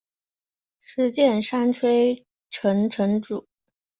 [0.79, 3.45] 石见山吹城城主。